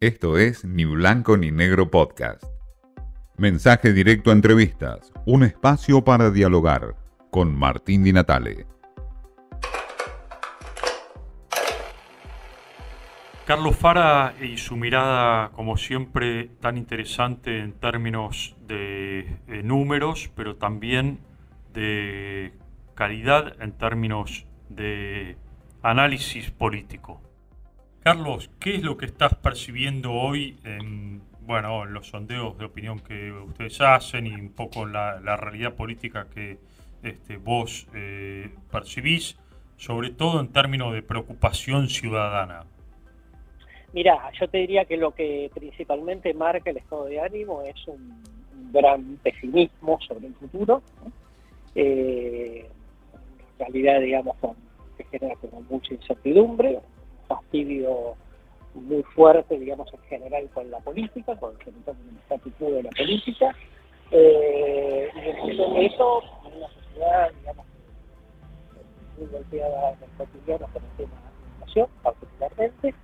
[0.00, 2.44] Esto es Ni Blanco ni Negro Podcast.
[3.36, 6.94] Mensaje directo a entrevistas, un espacio para dialogar
[7.32, 8.64] con Martín Di Natale.
[13.44, 20.54] Carlos Fara y su mirada, como siempre, tan interesante en términos de, de números, pero
[20.54, 21.18] también
[21.74, 22.52] de
[22.94, 25.36] calidad en términos de
[25.82, 27.20] análisis político.
[28.08, 33.00] Carlos, ¿qué es lo que estás percibiendo hoy en, bueno, en los sondeos de opinión
[33.00, 36.56] que ustedes hacen y un poco la, realidad política que
[37.02, 39.38] este, vos eh, percibís,
[39.76, 42.64] sobre todo en términos de preocupación ciudadana?
[43.92, 48.22] Mira, yo te diría que lo que principalmente marca el estado de ánimo es un,
[48.72, 50.82] gran pesimismo sobre el futuro.
[51.74, 52.66] Eh,
[53.12, 54.34] en realidad, digamos,
[54.96, 56.80] se genera como mucha incertidumbre,
[57.28, 58.16] fastidio
[58.74, 63.54] muy fuerte, digamos, en general con la política, con el status quo de la política.
[64.10, 67.66] Eh, y en función de eso, en una sociedad, digamos,
[69.18, 72.94] muy golpeada en el cotidiano con el tema de la inflación, particularmente,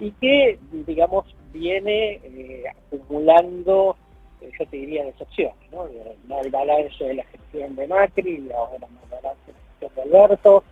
[0.00, 3.96] y que, digamos, viene eh, acumulando,
[4.40, 5.86] eh, yo te diría, decepciones, ¿no?
[5.86, 10.02] El balance de la gestión de Macri, y ahora el balance de la gestión de
[10.02, 10.64] Alberto,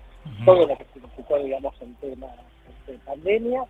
[0.44, 2.26] todo lo que significó, digamos, el tema
[2.92, 3.64] de pandemia.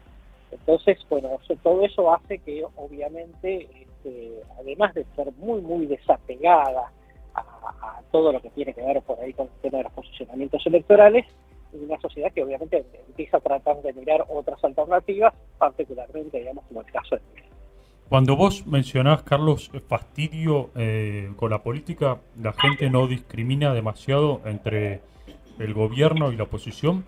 [0.50, 1.30] Entonces, bueno,
[1.62, 6.90] todo eso hace que obviamente, este, además de ser muy, muy desapegada
[7.34, 10.66] a, todo lo que tiene que ver por ahí con el tema de los posicionamientos
[10.66, 11.26] electorales,
[11.72, 16.80] es una sociedad que obviamente empieza a tratar de mirar otras alternativas, particularmente, digamos, como
[16.80, 17.22] el caso de
[18.08, 25.02] Cuando vos mencionás, Carlos, fastidio eh, con la política, ¿la gente no discrimina demasiado entre
[25.58, 27.04] el gobierno y la oposición?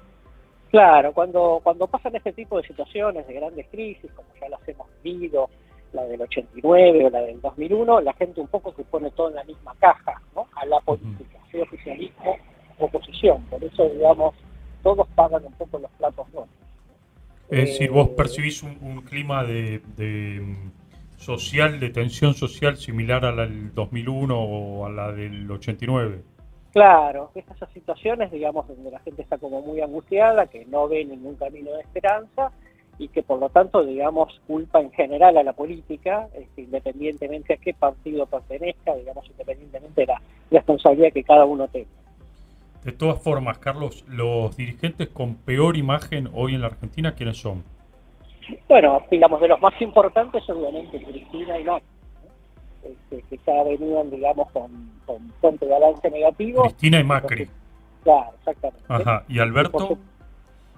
[0.70, 4.86] Claro, cuando, cuando pasan este tipo de situaciones de grandes crisis, como ya las hemos
[5.02, 5.50] vivido,
[5.92, 9.34] la del 89 o la del 2001, la gente un poco se pone todo en
[9.34, 10.46] la misma caja, ¿no?
[10.54, 12.36] A la política, sea oficialismo,
[12.78, 13.42] oposición.
[13.50, 14.34] Por eso, digamos,
[14.82, 16.47] todos pagan un poco los platos ¿no?
[17.50, 20.70] Es decir, vos eh, percibís un, clima de, de, mm,
[21.19, 26.22] social, de tensión social similar a la del 2001 o a la del 89.
[26.72, 31.34] Claro, esas situaciones, digamos, donde la gente está como muy angustiada, que no ve ningún
[31.34, 32.53] camino de esperanza
[32.98, 37.56] y que por lo tanto, digamos, culpa en general a la política, este, independientemente a
[37.56, 41.88] qué partido pertenezca, digamos, independientemente de la responsabilidad que cada uno tenga.
[42.84, 47.64] De todas formas, Carlos, los dirigentes con peor imagen hoy en la Argentina, ¿quiénes son?
[48.69, 52.00] Bueno, digamos, de los más importantes, obviamente, Cristina y Macri
[52.82, 56.62] este, que ya venían, digamos, con, con fuente de balance negativo.
[56.62, 57.48] Cristina y Macri.
[58.02, 58.84] claro, exactamente.
[58.88, 59.98] Ajá, ¿y Alberto?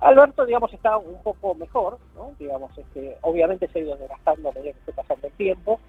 [0.00, 2.32] Alberto, digamos, está un poco mejor, ¿no?
[2.38, 5.80] Digamos, este, obviamente se ha ido desgastando a medida que esté pasando el tiempo.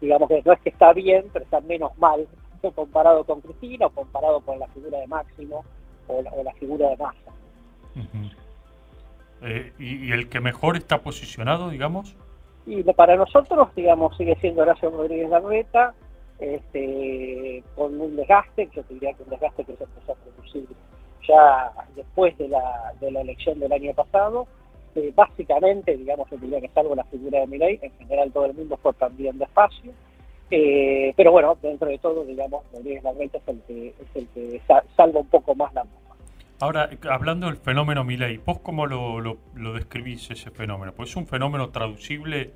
[0.00, 2.26] Digamos que no es que está bien, pero está menos mal
[2.74, 5.64] comparado con Cristina o comparado con la figura de Máximo
[6.08, 7.30] o la, figura de Massa.
[9.42, 12.16] Eh, ¿y, ¿Y el que mejor está posicionado, digamos?
[12.66, 15.94] Y para nosotros, digamos, sigue siendo Horacio Rodríguez Larreta,
[16.38, 20.66] este, con un desgaste, yo diría que un desgaste que se empezó a producir
[21.26, 24.46] ya después de la, de la elección del año pasado.
[24.94, 28.54] Eh, básicamente, digamos, yo diría que salvo la figura de Milei, en general todo el
[28.54, 29.92] mundo fue también despacio.
[30.50, 34.60] Eh, pero bueno, dentro de todo, digamos, Rodríguez Larreta es el que, es el que
[34.96, 35.99] salva un poco más la moda.
[36.62, 40.92] Ahora, hablando del fenómeno Milei, ¿vos cómo lo, lo, describís ese fenómeno?
[40.94, 42.50] Pues es un fenómeno traducible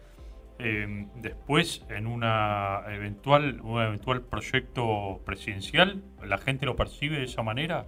[0.58, 6.02] eh, después en una eventual, un eventual proyecto presidencial.
[6.22, 7.86] ¿La gente lo percibe de esa manera?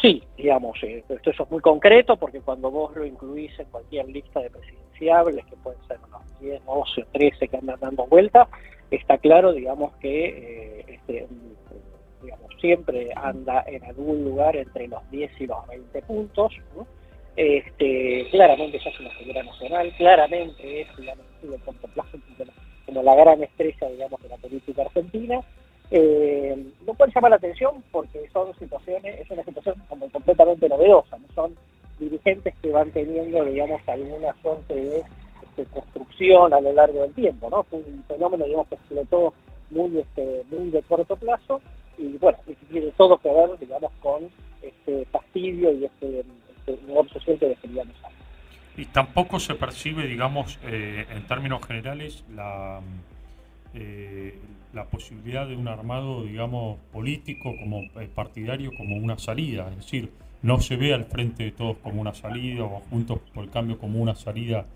[0.00, 4.38] Sí, digamos, eh, esto es muy concreto porque cuando vos lo incluís en cualquier lista
[4.38, 8.46] de presidenciables, que pueden ser unos 10, 12 o 13 que andan dando vueltas,
[8.88, 11.26] está claro, digamos, que eh, este,
[12.64, 16.54] siempre anda en algún lugar entre los 10 y los 20 puntos.
[17.36, 22.18] Este, claramente ya es una figura nacional, claramente es, digamos, el corto plazo
[22.86, 25.40] como la gran estrella, digamos, de la política argentina.
[25.90, 26.56] Eh,
[26.86, 31.26] lo cual llama la atención porque son situaciones, es una situación como completamente novedosa, ¿no?
[31.34, 31.54] son
[31.98, 35.04] dirigentes que van teniendo, digamos, alguna suerte de,
[35.42, 37.62] este, construcción a lo largo del tiempo, ¿no?
[37.64, 39.34] Fue un fenómeno, digamos, que explotó
[39.70, 41.60] muy, este, muy de corto plazo
[42.04, 42.38] y bueno,
[42.70, 44.28] tiene todo que ver, digamos, con
[44.62, 46.24] este fastidio y este,
[46.58, 47.94] este nuevo social que defendíamos
[48.76, 52.80] Y tampoco se percibe, digamos, eh, en términos generales, la,
[53.74, 54.38] eh,
[54.72, 59.68] la posibilidad de un armado, digamos, político, como eh, partidario, como una salida.
[59.70, 60.10] Es decir,
[60.42, 63.78] no se ve al frente de todos como una salida o juntos por el cambio
[63.78, 64.66] como una salida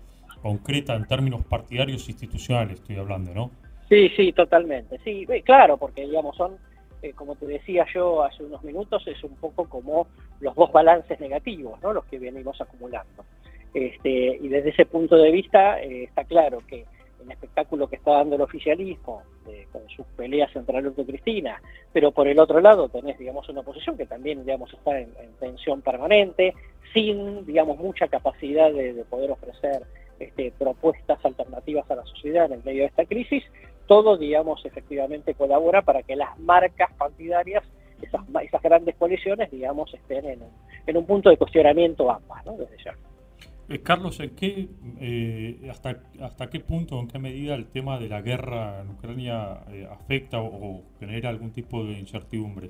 [0.41, 3.51] concreta en términos partidarios e institucionales, estoy hablando, ¿no?
[3.89, 4.99] Sí, sí, totalmente.
[5.03, 6.57] Sí, claro, porque digamos son,
[7.01, 10.07] eh, como te decía yo hace unos minutos, es un poco como
[10.39, 11.93] los dos balances negativos, ¿no?
[11.93, 13.25] Los que venimos acumulando.
[13.73, 16.85] Este, y desde ese punto de vista eh, está claro que
[17.23, 19.23] el espectáculo que está dando el oficialismo
[19.71, 21.61] con sus peleas entre Alberto y Cristina,
[21.91, 25.81] pero por el otro lado tenés, digamos, una oposición que también, digamos, está en, tensión
[25.81, 26.53] permanente,
[26.93, 29.83] sin, digamos, mucha capacidad de, poder ofrecer
[30.19, 33.43] este, propuestas alternativas a la sociedad en el medio de esta crisis,
[33.89, 37.63] todo, digamos, efectivamente colabora para que las marcas partidarias,
[37.99, 40.51] esas, esas grandes coaliciones, digamos, estén en un,
[40.85, 42.55] en un punto de cuestionamiento ambas, ¿no?
[42.55, 42.93] Desde ya.
[43.67, 44.67] Eh, Carlos, ¿en qué,
[45.01, 49.61] eh, hasta, ¿hasta qué punto, en qué medida el tema de la guerra en Ucrania
[49.71, 52.69] eh, afecta o, genera algún tipo de incertidumbre?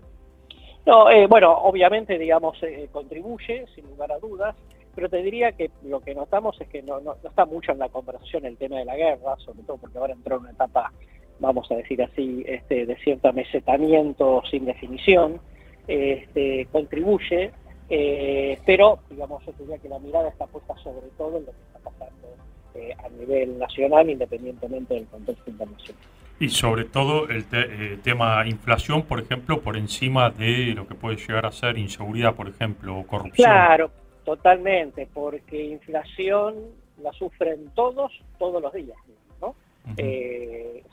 [0.85, 2.57] No, bueno, obviamente, digamos,
[2.93, 4.55] contribuye, sin lugar a dudas,
[4.99, 7.87] pero te diría que lo que notamos es que no, no, está mucho en la
[7.87, 10.91] conversación el tema de la guerra, sobre todo porque ahora entró en una etapa,
[11.39, 15.39] vamos a decir así, este, de cierto mesetamiento sin definición,
[15.87, 17.51] este, contribuye,
[17.89, 21.61] eh, pero, digamos, yo diría que la mirada está puesta sobre todo en lo que
[21.67, 22.27] está pasando
[22.75, 26.03] eh, a nivel nacional, independientemente del contexto internacional.
[26.41, 31.15] Y sobre todo el eh, tema inflación, por ejemplo, por encima de lo que puede
[31.15, 33.45] llegar a ser inseguridad, por ejemplo, o corrupción.
[33.45, 33.91] Claro,
[34.35, 36.55] totalmente, porque inflación
[37.01, 38.97] la sufren todos, todos los días.
[39.41, 39.55] ¿no?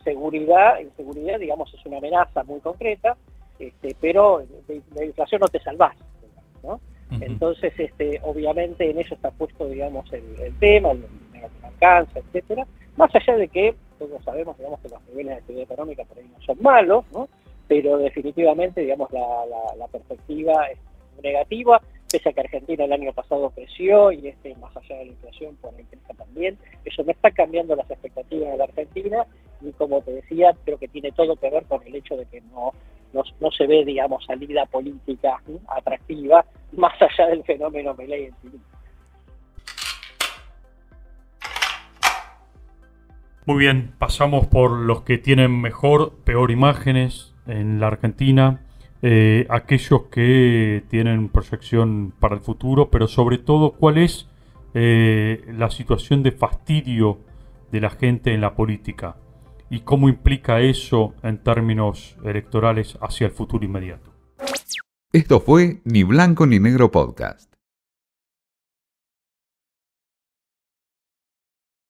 [0.04, 3.16] seguridad, inseguridad, digamos, es una amenaza muy concreta,
[3.58, 5.96] este, pero de, de inflación no te salvás.
[7.20, 12.66] Entonces, este, obviamente en eso está puesto, digamos, el, tema, el que alcanza, etcétera,
[12.96, 16.28] más allá de que todos sabemos, digamos, que los niveles de actividad económica por ahí
[16.32, 17.28] no son malos, ¿no?
[17.68, 20.78] Pero definitivamente, digamos, la, perspectiva es
[21.22, 21.80] negativa,
[22.10, 25.56] pese a que Argentina el año pasado creció y este más allá de la inflación
[25.56, 29.26] por crezca también, eso no está cambiando las expectativas de la Argentina
[29.60, 32.40] y como te decía, creo que tiene todo que ver con el hecho de que
[32.42, 32.72] no
[33.40, 38.60] no, se ve, digamos, salida política atractiva más allá del fenómeno Meley en sí.
[43.46, 48.65] Muy bien, pasamos por los que tienen mejor, peor imágenes en la Argentina,
[49.08, 54.28] eh, aquellos que tienen proyección para el futuro, pero sobre todo cuál es
[54.74, 57.20] eh, la situación de fastidio
[57.70, 59.14] de la gente en la política
[59.70, 64.10] y cómo implica eso en términos electorales hacia el futuro inmediato.
[65.12, 67.55] Esto fue Ni Blanco ni Negro Podcast.